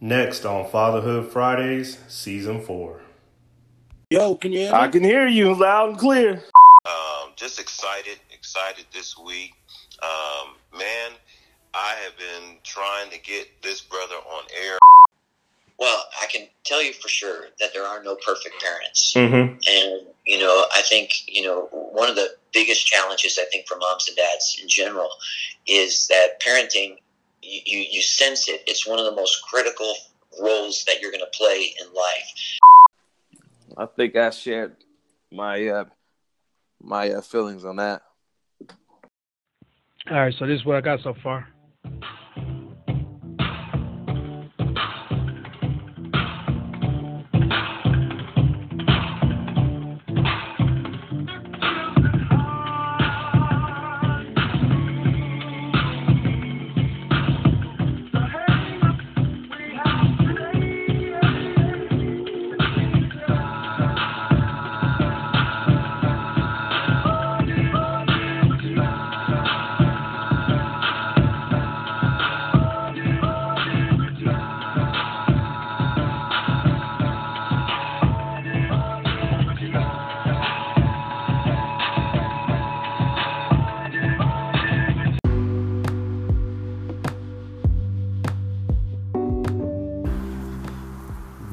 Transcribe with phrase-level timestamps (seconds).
[0.00, 3.00] Next on Fatherhood Fridays, Season 4.
[4.10, 4.78] Yo, can you hear me?
[4.78, 6.34] I can hear you loud and clear.
[6.86, 9.54] Um, just excited, excited this week.
[10.00, 11.10] Um, man,
[11.74, 14.78] I have been trying to get this brother on air.
[15.80, 19.14] Well, I can tell you for sure that there are no perfect parents.
[19.14, 19.58] Mm-hmm.
[19.68, 23.76] And, you know, I think, you know, one of the biggest challenges, I think, for
[23.78, 25.10] moms and dads in general
[25.66, 26.98] is that parenting,
[27.48, 28.62] you, you, you sense it.
[28.66, 29.94] It's one of the most critical
[30.40, 32.58] roles that you're going to play in life.
[33.76, 34.76] I think I shared
[35.32, 35.84] my uh,
[36.82, 38.02] my uh, feelings on that.
[40.10, 41.48] All right, so this is what I got so far.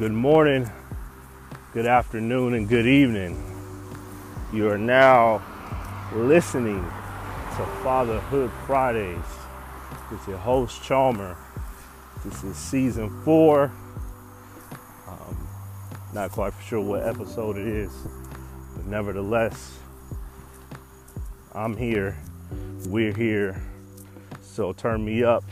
[0.06, 0.70] Good morning,
[1.74, 3.42] good afternoon, and good evening.
[4.54, 5.42] You are now
[6.14, 9.26] listening to Fatherhood Fridays
[10.12, 11.36] with your host, Chalmer.
[12.24, 13.72] This is season four.
[15.08, 15.48] Um,
[16.14, 17.92] not quite sure what episode it is,
[18.76, 19.80] but nevertheless,
[21.56, 22.16] I'm here.
[22.86, 23.60] We're here.
[24.44, 25.44] So turn me up.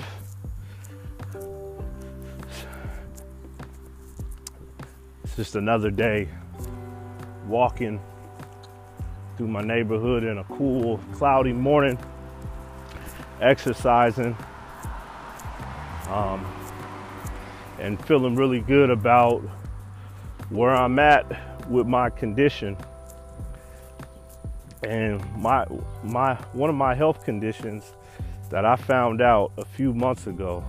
[5.34, 6.30] It's just another day
[7.48, 8.00] walking
[9.36, 11.98] through my neighborhood in a cool, cloudy morning,
[13.42, 14.38] exercising,
[16.08, 16.46] um,
[17.80, 19.40] and feeling really good about
[20.50, 22.78] where I'm at with my condition.
[24.84, 25.66] And my
[26.04, 27.96] my one of my health conditions
[28.52, 30.64] that I found out a few months ago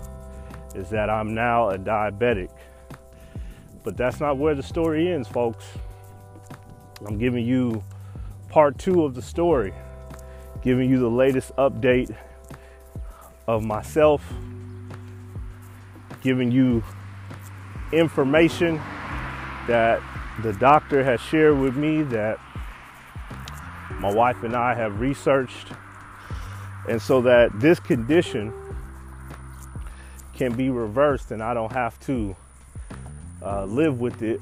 [0.75, 2.49] is that I'm now a diabetic.
[3.85, 5.67] But that's not where the story ends, folks.
[7.07, 7.85] I'm giving you
[8.49, 9.75] part two of the story,
[10.63, 12.17] giving you the latest update
[13.47, 14.25] of myself,
[16.23, 16.83] giving you
[17.93, 18.77] information
[19.67, 20.01] that
[20.43, 22.39] the doctor has shared with me that
[23.99, 25.69] my wife and I have researched,
[26.89, 28.53] and so that this condition
[30.35, 32.35] can be reversed and I don't have to
[33.45, 34.41] uh, live with it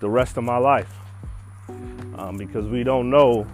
[0.00, 0.92] the rest of my life
[2.16, 3.46] um, because we don't know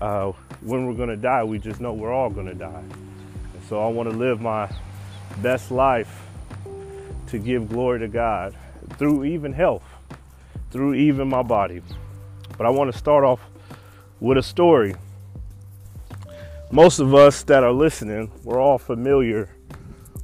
[0.00, 1.44] uh, when we're going to die.
[1.44, 2.84] We just know we're all going to die.
[2.84, 4.70] And so I want to live my
[5.38, 6.22] best life
[7.28, 8.56] to give glory to God
[8.98, 9.84] through even health,
[10.70, 11.82] through even my body.
[12.56, 13.40] But I want to start off
[14.20, 14.94] with a story.
[16.70, 19.50] Most of us that are listening, we're all familiar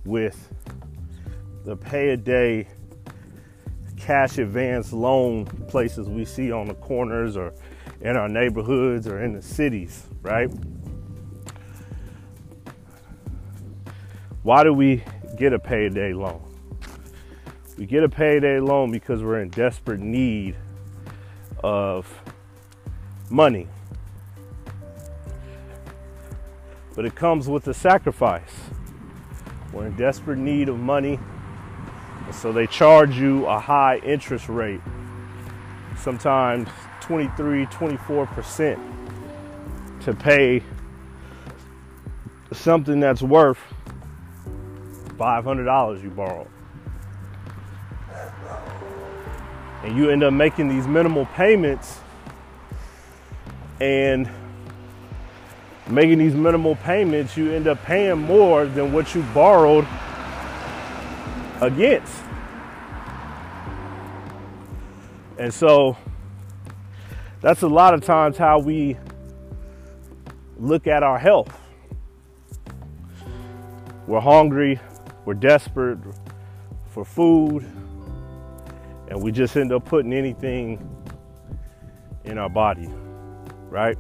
[0.05, 0.50] with
[1.65, 2.69] the pay a day
[3.97, 7.53] cash advance loan places we see on the corners or
[8.01, 10.51] in our neighborhoods or in the cities, right?
[14.43, 15.05] Why do we
[15.37, 16.43] get a payday loan?
[17.77, 20.57] We get a payday loan because we're in desperate need
[21.63, 22.11] of
[23.29, 23.69] money.
[26.95, 28.55] But it comes with a sacrifice.
[29.73, 31.19] We're in desperate need of money
[32.33, 34.81] so they charge you a high interest rate,
[35.97, 36.69] sometimes
[37.01, 38.81] 23, 24%
[40.01, 40.63] to pay
[42.53, 43.59] something that's worth
[45.19, 46.49] $500 you borrowed.
[49.85, 52.01] And you end up making these minimal payments
[53.81, 54.29] and
[55.89, 59.87] making these minimal payments, you end up paying more than what you borrowed
[61.61, 62.23] against.
[65.39, 65.97] And so
[67.41, 68.97] that's a lot of times how we
[70.59, 71.59] look at our health.
[74.07, 74.79] We're hungry,
[75.25, 75.99] we're desperate
[76.89, 77.65] for food,
[79.09, 80.87] and we just end up putting anything
[82.25, 82.89] in our body,
[83.69, 83.97] right?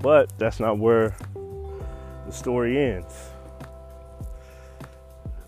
[0.00, 1.14] But that's not where
[2.26, 3.33] the story ends.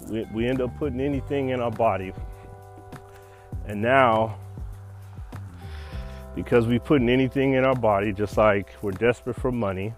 [0.08, 2.12] We, we end up putting anything in our body.
[3.66, 4.38] And now,
[6.34, 9.94] because we're putting anything in our body, just like we're desperate for money,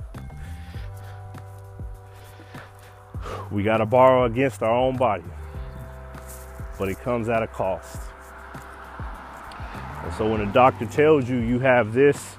[3.51, 5.25] we got to borrow against our own body.
[6.79, 7.99] But it comes at a cost.
[10.05, 12.37] And so when a doctor tells you you have this,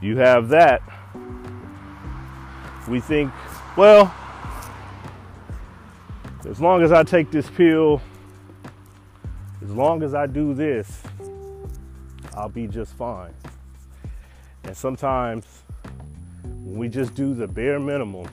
[0.00, 0.82] you have that,
[2.88, 3.30] we think,
[3.76, 4.12] well,
[6.48, 8.00] as long as I take this pill,
[9.62, 11.02] as long as I do this,
[12.34, 13.34] I'll be just fine.
[14.64, 15.44] And sometimes
[16.42, 18.28] when we just do the bare minimum,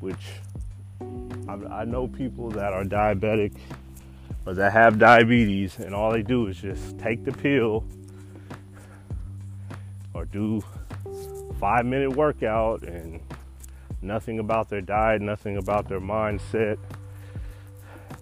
[0.00, 0.26] which
[1.48, 3.52] I, know people that are diabetic
[4.44, 7.84] or that have diabetes, and all they do is just take the pill
[10.14, 10.64] or do
[11.60, 13.20] five minute workout and
[14.02, 16.78] nothing about their diet, nothing about their mindset,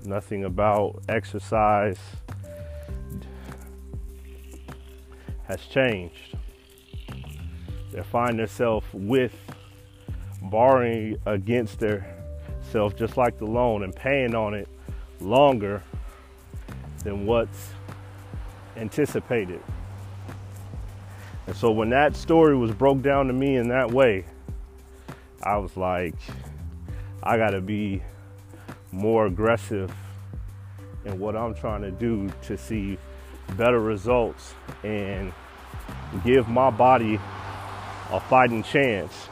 [0.05, 1.99] nothing about exercise
[5.45, 6.37] has changed.
[7.93, 9.35] They find themselves with
[10.41, 12.07] borrowing against their
[12.71, 14.69] self just like the loan and paying on it
[15.21, 15.83] longer
[17.05, 17.71] than what's
[18.77, 19.61] anticipated.
[21.47, 24.25] And so when that story was broke down to me in that way,
[25.43, 26.15] I was like,
[27.23, 28.03] I gotta be
[28.93, 29.93] more aggressive
[31.05, 32.99] in what I'm trying to do to see
[33.57, 34.55] better results
[34.85, 35.33] and
[36.25, 37.19] give my body
[38.11, 39.29] a fighting chance.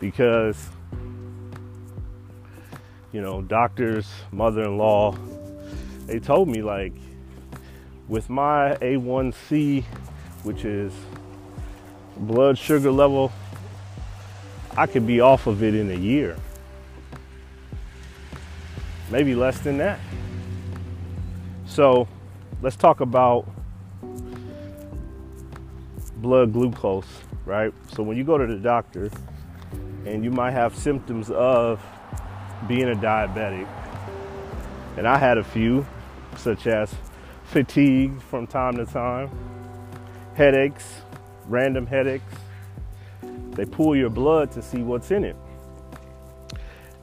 [0.00, 0.70] Because
[3.16, 5.16] you know doctors mother-in-law
[6.06, 6.92] they told me like
[8.08, 9.84] with my A1C
[10.42, 10.92] which is
[12.18, 13.32] blood sugar level
[14.76, 16.36] I could be off of it in a year
[19.10, 19.98] maybe less than that
[21.66, 22.08] so
[22.62, 23.46] let's talk about
[26.16, 27.06] blood glucose,
[27.44, 27.72] right?
[27.94, 29.10] So when you go to the doctor
[30.04, 31.80] and you might have symptoms of
[32.66, 33.68] being a diabetic,
[34.96, 35.86] and I had a few,
[36.36, 36.94] such as
[37.44, 39.30] fatigue from time to time,
[40.34, 41.02] headaches,
[41.46, 42.34] random headaches.
[43.52, 45.36] They pull your blood to see what's in it.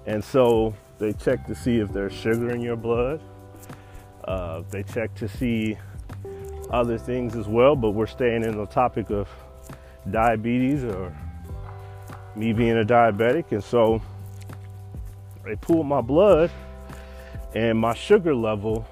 [0.05, 0.73] And so
[1.03, 3.19] they check to see if there's sugar in your blood.
[4.23, 5.77] Uh, they check to see
[6.69, 9.27] other things as well, but we're staying in the topic of
[10.09, 11.13] diabetes or
[12.37, 13.51] me being a diabetic.
[13.51, 14.01] And so
[15.43, 16.49] they pulled my blood,
[17.53, 18.87] and my sugar level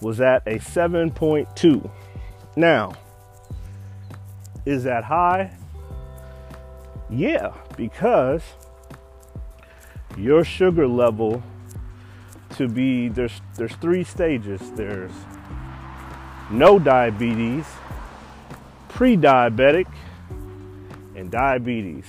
[0.00, 1.90] was at a 7.2.
[2.56, 2.94] Now,
[4.64, 5.54] is that high?
[7.10, 8.42] Yeah, because
[10.16, 11.42] your sugar level
[12.56, 14.60] to be there's there's three stages.
[14.72, 15.12] There's
[16.50, 17.64] no diabetes,
[18.88, 19.86] pre-diabetic,
[21.16, 22.04] and diabetes.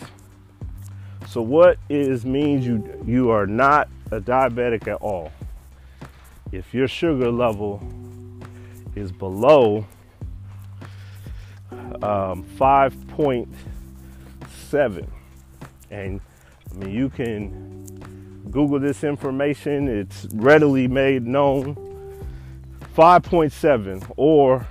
[1.28, 5.32] So what is means you you are not a diabetic at all.
[6.52, 7.82] If your sugar level
[8.96, 9.86] is below
[12.02, 15.08] um, 5.7,
[15.92, 16.22] and
[16.72, 17.85] I mean you can
[18.52, 19.88] Google this information.
[19.88, 21.76] It's readily made known
[22.96, 24.68] 5.7 or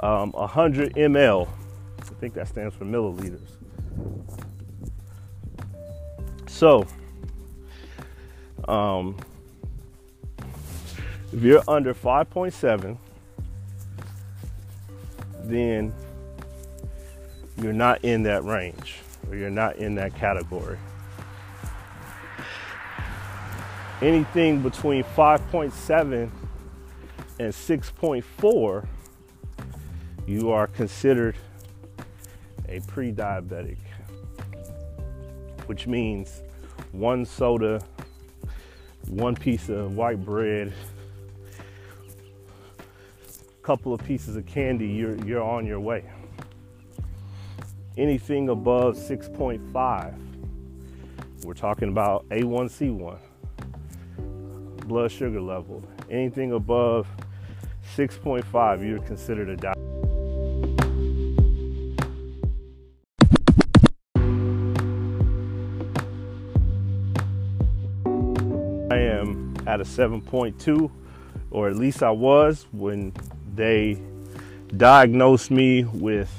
[0.00, 1.48] um, 100 ml.
[1.98, 3.40] I think that stands for milliliters.
[6.46, 6.86] So,
[8.68, 9.16] um,
[11.32, 12.98] if you're under 5.7,
[15.44, 15.92] then
[17.58, 18.96] you're not in that range
[19.28, 20.78] or you're not in that category.
[24.02, 26.28] Anything between 5.7
[27.38, 28.86] and 6.4,
[30.26, 31.36] you are considered
[32.68, 33.76] a pre diabetic,
[35.66, 36.42] which means
[36.90, 37.80] one soda,
[39.06, 40.72] one piece of white bread,
[43.56, 46.02] a couple of pieces of candy, you're, you're on your way.
[47.96, 50.14] Anything above 6.5,
[51.44, 53.18] we're talking about A1C1,
[54.84, 55.82] blood sugar level.
[56.10, 57.06] Anything above
[57.96, 59.82] 6.5, you're considered a diabetic.
[68.90, 70.90] I am at a 7.2,
[71.50, 73.12] or at least I was when
[73.54, 74.00] they
[74.76, 76.30] diagnosed me with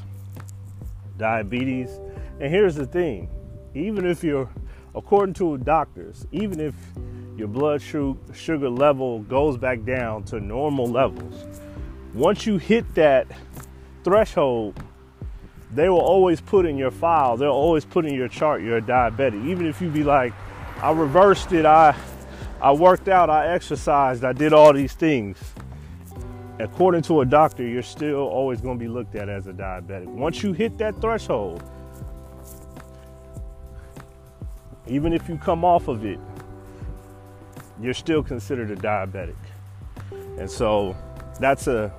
[1.17, 1.99] diabetes.
[2.39, 3.29] And here's the thing
[3.75, 4.49] even if you're,
[4.93, 6.75] according to doctors, even if
[7.37, 11.45] your blood sugar level goes back down to normal levels.
[12.13, 13.27] Once you hit that
[14.03, 14.81] threshold,
[15.73, 18.81] they will always put in your file, they'll always put in your chart you're a
[18.81, 19.47] diabetic.
[19.47, 20.33] Even if you be like,
[20.81, 21.95] I reversed it, I
[22.61, 25.37] I worked out, I exercised, I did all these things.
[26.59, 30.05] According to a doctor, you're still always going to be looked at as a diabetic.
[30.05, 31.61] Once you hit that threshold,
[34.87, 36.19] even if you come off of it,
[37.81, 39.35] you're still considered a diabetic.
[40.37, 40.95] And so
[41.39, 41.93] that's a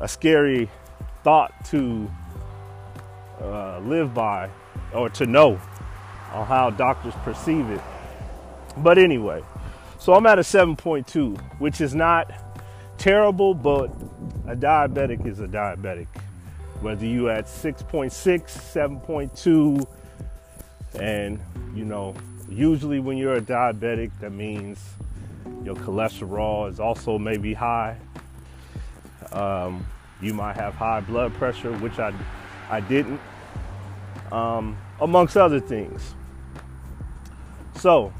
[0.00, 0.68] a scary
[1.22, 2.10] thought to
[3.40, 4.48] uh, live by
[4.92, 5.60] or to know
[6.32, 7.80] on how doctors perceive it.
[8.78, 9.42] But anyway,
[9.98, 12.32] so I'm at a 7.2, which is not
[12.98, 13.90] terrible, but
[14.48, 16.08] a diabetic is a diabetic.
[16.80, 19.86] Whether you at 6.6, 7.2,
[20.98, 21.38] and
[21.74, 22.14] you know,
[22.52, 24.78] usually when you're a diabetic, that means
[25.64, 27.96] your cholesterol is also maybe high.
[29.32, 29.86] Um,
[30.20, 32.12] you might have high blood pressure, which I,
[32.70, 33.20] I didn't,
[34.30, 36.14] um, amongst other things.
[37.76, 38.12] So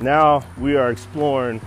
[0.00, 1.60] now we are exploring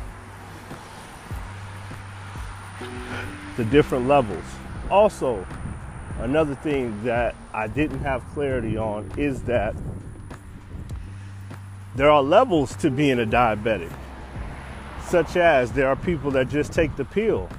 [3.56, 4.44] the different levels.
[4.92, 5.46] Also,
[6.20, 9.76] another thing that I didn't have clarity on is that
[11.98, 13.92] there are levels to being a diabetic,
[15.08, 17.50] such as there are people that just take the pill,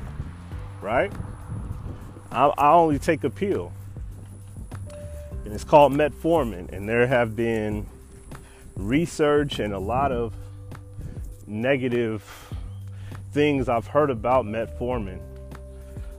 [0.81, 1.13] right?
[2.31, 3.73] I, I only take a pill,
[5.45, 7.85] and it's called metformin, and there have been
[8.77, 10.33] research and a lot of
[11.49, 12.23] negative
[13.33, 15.19] things I've heard about metformin.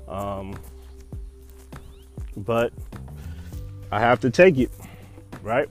[0.10, 0.60] Um,
[2.36, 2.74] but
[3.94, 4.72] I have to take it,
[5.42, 5.70] right?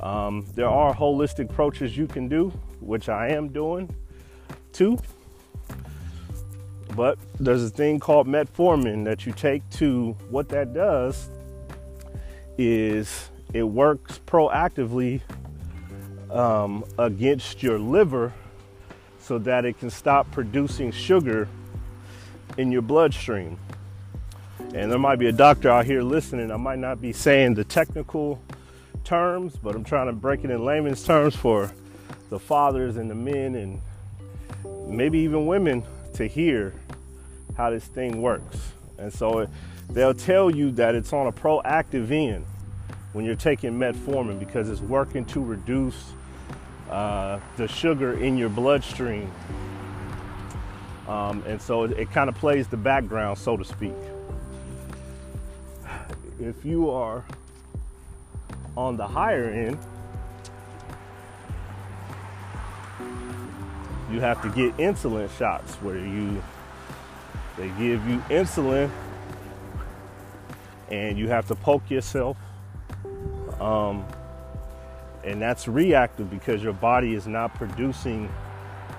[0.00, 2.48] Um, there are holistic approaches you can do,
[2.80, 3.94] which I am doing
[4.72, 4.98] too.
[6.94, 11.30] But there's a thing called metformin that you take to what that does
[12.58, 15.20] is it works proactively
[16.30, 18.32] um, against your liver
[19.18, 21.48] so that it can stop producing sugar
[22.56, 23.58] in your bloodstream.
[24.74, 26.50] And there might be a doctor out here listening.
[26.50, 28.40] I might not be saying the technical
[29.06, 31.70] terms, but I'm trying to break it in layman's terms for
[32.28, 33.80] the fathers and the men and
[34.88, 35.84] maybe even women
[36.14, 36.74] to hear
[37.56, 38.72] how this thing works.
[38.98, 39.50] And so it,
[39.88, 42.44] they'll tell you that it's on a proactive end
[43.12, 46.12] when you're taking metformin because it's working to reduce
[46.90, 49.30] uh, the sugar in your bloodstream.
[51.08, 53.94] Um, and so it, it kind of plays the background, so to speak.
[56.38, 57.24] If you are
[58.76, 59.78] on the higher end,
[64.10, 66.42] you have to get insulin shots where you
[67.56, 68.90] they give you insulin
[70.90, 72.36] and you have to poke yourself
[73.60, 74.04] um,
[75.24, 78.30] and that's reactive because your body is not producing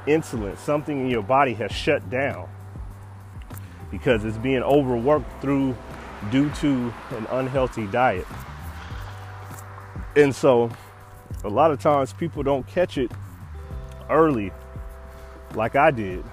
[0.07, 0.57] insulin.
[0.57, 2.50] Something in your body has shut down
[3.91, 5.75] because it's being overworked through
[6.31, 8.25] due to an unhealthy diet
[10.17, 10.71] and so
[11.43, 13.12] a lot of times people don't catch it
[14.09, 14.51] early
[15.53, 16.25] like I did.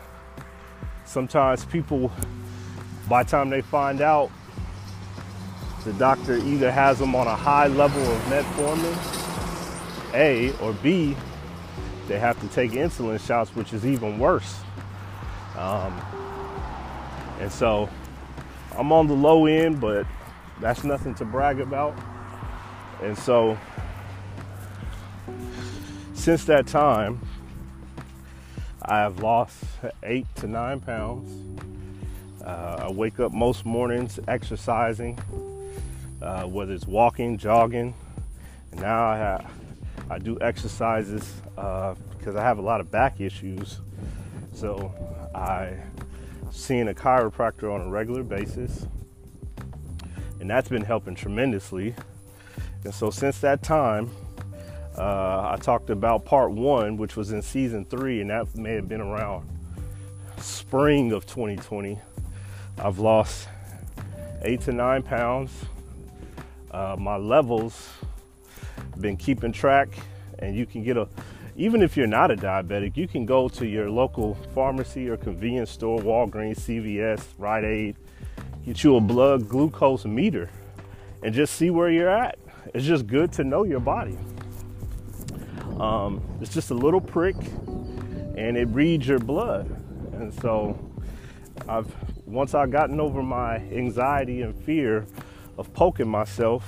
[1.04, 2.10] Sometimes people,
[3.10, 4.30] by the time they find out,
[5.84, 11.14] the doctor either has them on a high level of metformin, A, or B,
[12.08, 14.60] they have to take insulin shots, which is even worse.
[15.58, 16.00] Um,
[17.38, 17.90] and so
[18.78, 20.06] I'm on the low end, but
[20.58, 21.94] that's nothing to brag about.
[23.02, 23.58] And so
[26.14, 27.20] since that time,
[28.80, 29.62] I have lost
[30.02, 31.62] eight to nine pounds.
[32.42, 35.18] Uh, I wake up most mornings exercising,
[36.20, 37.94] uh, whether it's walking, jogging,
[38.72, 39.50] and now I have,
[40.10, 43.80] I do exercises uh, because I have a lot of back issues.
[44.54, 44.92] So
[45.34, 45.76] I
[46.50, 48.86] seeing a chiropractor on a regular basis,
[50.40, 51.94] and that's been helping tremendously.
[52.84, 54.10] And so since that time,
[54.96, 58.88] uh, I talked about part one, which was in season three, and that may have
[58.88, 59.48] been around
[60.38, 61.98] spring of 2020.
[62.78, 63.48] I've lost
[64.42, 65.50] eight to nine pounds.
[66.70, 67.90] Uh, my levels
[69.00, 69.88] been keeping track,
[70.38, 71.08] and you can get a
[71.56, 75.70] even if you're not a diabetic, you can go to your local pharmacy or convenience
[75.70, 77.96] store, Walgreens, CVS, Rite Aid,
[78.66, 80.50] get you a blood glucose meter
[81.22, 82.38] and just see where you're at.
[82.72, 84.16] It's just good to know your body.
[85.78, 87.36] Um, it's just a little prick,
[88.36, 89.68] and it reads your blood.
[90.12, 90.78] And so,
[91.68, 91.92] I've
[92.26, 95.06] once I've gotten over my anxiety and fear
[95.58, 96.64] of poking myself,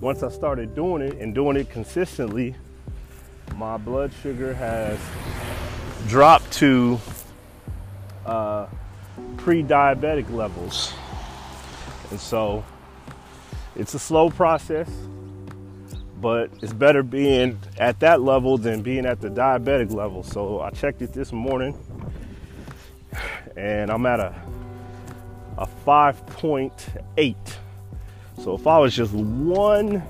[0.00, 2.54] once I started doing it and doing it consistently,
[3.56, 4.98] my blood sugar has
[6.08, 6.98] dropped to
[8.26, 8.66] uh,
[9.36, 10.92] pre-diabetic levels.
[12.10, 12.64] And so
[13.76, 14.90] it's a slow process,
[16.20, 20.22] but it's better being at that level than being at the diabetic level.
[20.22, 21.76] So I checked it this morning
[23.56, 24.34] and I'm at a
[25.58, 27.36] a 5.8.
[28.42, 30.02] So if I was just one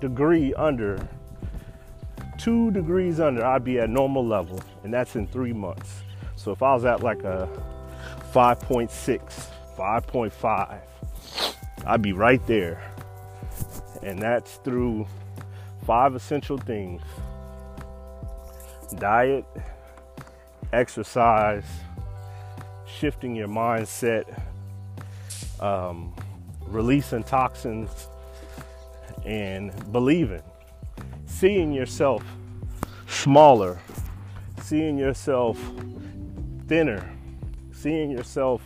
[0.00, 1.06] degree under,
[2.38, 6.02] two degrees under, I'd be at normal level, and that's in three months.
[6.36, 7.48] So if I was at like a
[8.32, 8.88] 5.6,
[9.76, 10.80] 5.5,
[11.86, 12.82] I'd be right there.
[14.02, 15.06] And that's through
[15.86, 17.02] five essential things
[18.98, 19.44] diet,
[20.72, 21.64] exercise,
[22.86, 24.40] shifting your mindset,
[25.60, 26.14] um,
[26.66, 28.08] releasing toxins,
[29.24, 30.42] and believing,
[31.26, 32.22] seeing yourself
[33.06, 33.78] smaller,
[34.62, 35.58] seeing yourself
[36.66, 37.08] thinner,
[37.72, 38.62] seeing yourself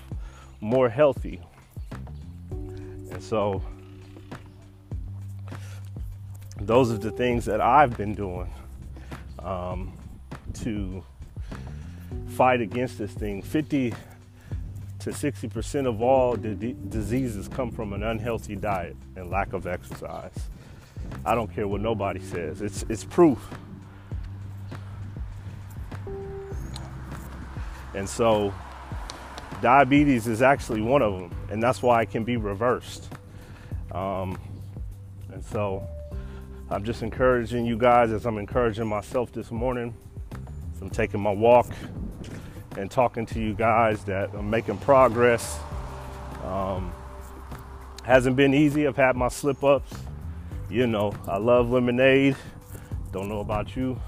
[0.61, 1.41] more healthy.
[3.19, 3.61] And so,
[6.61, 8.49] those are the things that I've been doing
[9.41, 9.93] um,
[10.61, 11.03] to
[12.29, 13.43] fight against this thing.
[13.43, 13.93] 50
[15.01, 20.49] to 60% of all d- diseases come from an unhealthy diet and lack of exercise.
[21.25, 23.45] I don't care what nobody says, it's, it's proof.
[27.97, 28.55] And so,
[29.61, 33.09] diabetes is actually one of them, and that's why it can be reversed.
[33.93, 34.39] Um,
[35.33, 35.87] and so,
[36.71, 39.95] I'm just encouraging you guys as I'm encouraging myself this morning.
[40.81, 41.67] I'm taking my walk
[42.77, 45.59] and talking to you guys that I'm making progress.
[46.45, 46.93] Um,
[48.05, 48.87] hasn't been easy.
[48.87, 49.93] I've had my slip ups.
[50.71, 52.37] You know, I love lemonade.
[53.13, 53.99] Don't know about you.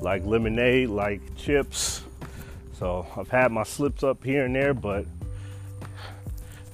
[0.00, 2.02] Like lemonade, like chips.
[2.78, 5.04] So I've had my slips up here and there, but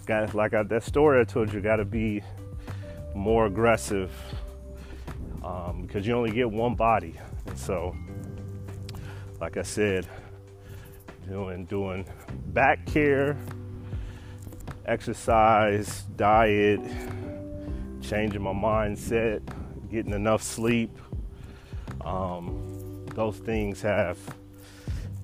[0.04, 2.22] got like I, that story I told you, got to be
[3.14, 4.12] more aggressive
[5.42, 7.14] um, because you only get one body.
[7.46, 7.96] And so,
[9.40, 10.06] like I said,
[11.26, 12.04] doing doing
[12.48, 13.38] back care,
[14.84, 16.80] exercise, diet,
[18.02, 19.40] changing my mindset,
[19.90, 20.90] getting enough sleep.
[22.02, 24.18] Um, those things have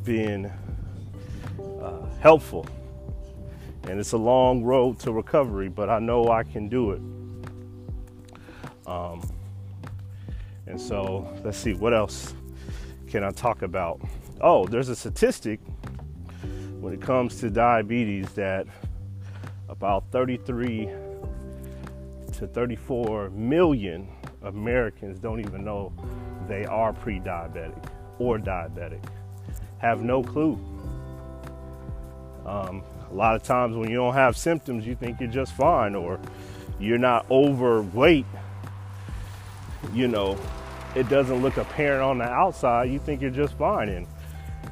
[0.04, 0.50] been
[1.90, 2.66] uh, helpful.
[3.84, 7.00] And it's a long road to recovery, but I know I can do it.
[8.86, 9.28] Um,
[10.66, 12.34] and so let's see, what else
[13.08, 14.00] can I talk about?
[14.40, 15.60] Oh, there's a statistic
[16.80, 18.66] when it comes to diabetes that
[19.68, 20.88] about 33
[22.32, 24.08] to 34 million
[24.42, 25.92] Americans don't even know
[26.48, 27.84] they are pre-diabetic
[28.18, 29.02] or diabetic.
[29.78, 30.58] Have no clue.
[32.46, 35.94] Um, a lot of times when you don't have symptoms, you think you're just fine
[35.94, 36.20] or
[36.78, 38.26] you're not overweight.
[39.92, 40.38] You know,
[40.94, 42.90] it doesn't look apparent on the outside.
[42.90, 43.88] You think you're just fine.
[43.88, 44.06] And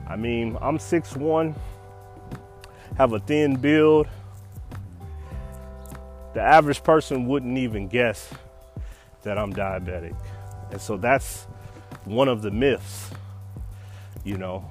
[0.09, 1.55] I mean, I'm 6'1,
[2.97, 4.09] have a thin build,
[6.35, 8.33] the average person wouldn't even guess
[9.23, 10.17] that I'm diabetic.
[10.71, 11.45] And so that's
[12.05, 13.11] one of the myths.
[14.25, 14.71] You know,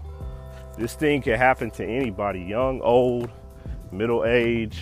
[0.77, 3.29] this thing can happen to anybody young, old,
[3.91, 4.81] middle age,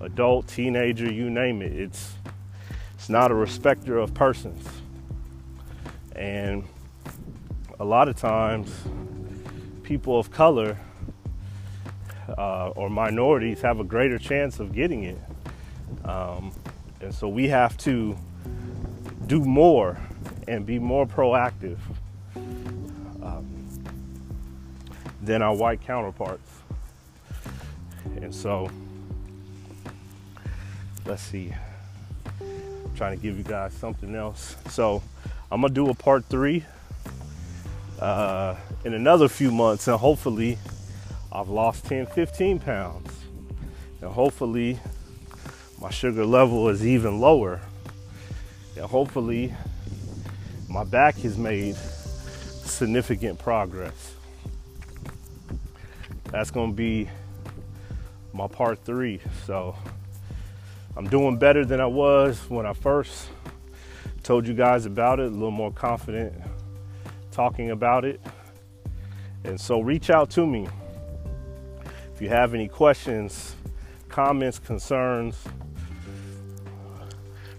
[0.00, 1.72] adult, teenager, you name it.
[1.72, 2.14] It's
[2.94, 4.64] it's not a respecter of persons.
[6.14, 6.64] And
[7.80, 8.72] a lot of times
[9.82, 10.78] people of color
[12.38, 15.18] uh, or minorities have a greater chance of getting it.
[16.04, 16.52] Um,
[17.00, 18.16] and so we have to
[19.26, 19.98] do more
[20.46, 21.78] and be more proactive
[25.22, 26.50] than our white counterparts.
[28.16, 28.68] And so,
[31.06, 31.54] let's see.
[32.40, 34.56] I'm trying to give you guys something else.
[34.68, 35.02] So,
[35.50, 36.64] I'm gonna do a part three
[38.00, 40.58] uh, in another few months, and hopefully,
[41.30, 43.10] I've lost 10, 15 pounds.
[44.02, 44.80] And hopefully
[45.80, 47.60] my sugar level is even lower.
[48.76, 49.54] And hopefully
[50.68, 54.14] my back has made significant progress.
[56.32, 57.10] That's gonna be
[58.32, 59.20] my part three.
[59.46, 59.76] So
[60.96, 63.28] I'm doing better than I was when I first
[64.22, 66.32] told you guys about it, a little more confident
[67.32, 68.18] talking about it.
[69.44, 70.68] And so reach out to me.
[72.14, 73.54] If you have any questions,
[74.08, 75.36] comments, concerns,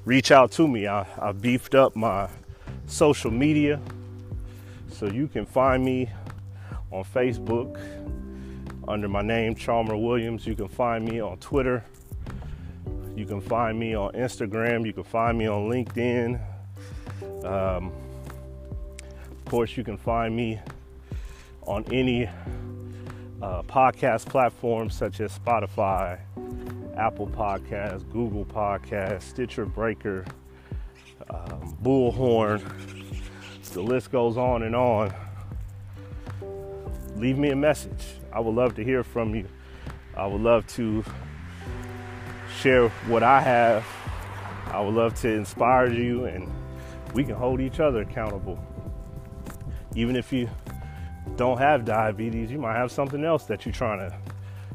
[0.04, 0.88] reach out to me.
[0.88, 2.28] I, I beefed up my
[2.88, 3.80] social media
[4.90, 6.10] so you can find me
[6.92, 7.80] on Facebook
[8.88, 10.46] under my name, Chalmer Williams.
[10.46, 11.84] You can find me on Twitter.
[13.16, 14.86] You can find me on Instagram.
[14.86, 16.40] You can find me on LinkedIn.
[17.46, 17.92] Um,
[19.32, 20.60] of course, you can find me
[21.66, 22.26] on any
[23.42, 26.20] uh, podcast platforms such as Spotify,
[26.98, 30.26] Apple Podcasts, Google Podcasts, Stitcher Breaker,
[31.30, 32.62] um, Bullhorn.
[33.74, 35.12] The list goes on and on.
[37.16, 38.18] Leave me a message.
[38.34, 39.48] I would love to hear from you.
[40.18, 41.04] I would love to
[42.60, 43.86] share what I have.
[44.72, 46.52] I would love to inspire you and
[47.14, 48.58] we can hold each other accountable.
[49.96, 50.50] Even if you
[51.36, 54.18] don't have diabetes, you might have something else that you're trying to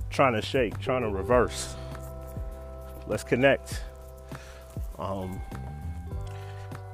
[0.09, 1.75] trying to shake, trying to reverse.
[3.09, 3.83] Let's connect.
[4.99, 5.41] Um,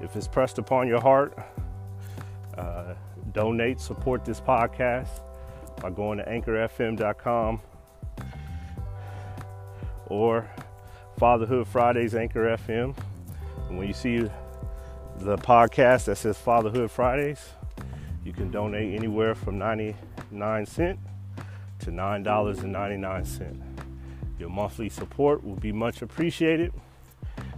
[0.00, 1.38] if it's pressed upon your heart,
[2.56, 2.94] uh,
[3.32, 5.20] donate, support this podcast
[5.84, 7.60] by going to anchorfm.com
[10.06, 10.50] or
[11.18, 12.96] Fatherhood Fridays Anchor FM.
[13.68, 14.30] And when you see
[15.18, 17.50] the podcast that says Fatherhood Fridays,
[18.24, 21.00] you can donate anywhere from 99 cents
[21.80, 23.60] to $9.99.
[24.38, 26.72] Your monthly support will be much appreciated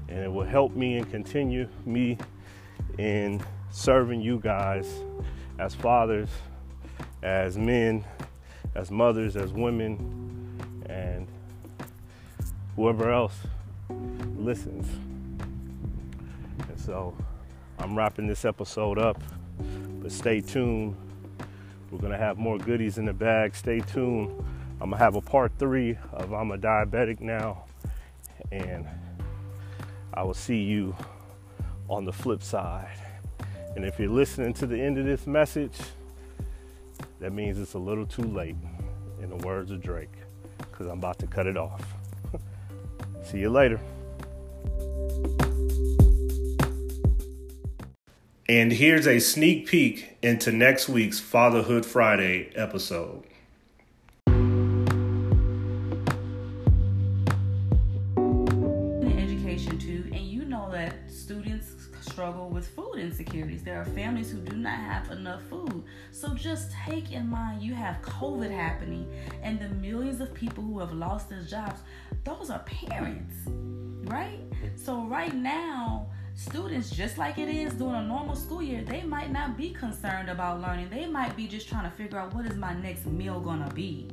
[0.08, 2.18] and it will help me and continue me
[2.98, 4.92] in serving you guys
[5.60, 6.28] as fathers,
[7.26, 8.04] as men,
[8.76, 11.26] as mothers, as women, and
[12.76, 13.34] whoever else
[14.36, 14.86] listens.
[16.68, 17.16] And so
[17.80, 19.20] I'm wrapping this episode up,
[20.00, 20.96] but stay tuned.
[21.90, 23.56] We're gonna have more goodies in the bag.
[23.56, 24.30] Stay tuned.
[24.80, 27.64] I'm gonna have a part three of I'm a diabetic now,
[28.52, 28.86] and
[30.14, 30.94] I will see you
[31.88, 32.98] on the flip side.
[33.74, 35.76] And if you're listening to the end of this message,
[37.20, 38.56] that means it's a little too late,
[39.22, 40.14] in the words of Drake,
[40.58, 41.82] because I'm about to cut it off.
[43.24, 43.80] See you later.
[48.48, 53.24] And here's a sneak peek into next week's Fatherhood Friday episode.
[62.66, 63.62] With food insecurities.
[63.62, 65.84] There are families who do not have enough food.
[66.12, 69.08] So just take in mind you have COVID happening
[69.42, 71.80] and the millions of people who have lost their jobs,
[72.24, 73.34] those are parents,
[74.10, 74.40] right?
[74.76, 79.30] So right now, students, just like it is during a normal school year, they might
[79.30, 80.90] not be concerned about learning.
[80.90, 84.08] They might be just trying to figure out what is my next meal gonna be.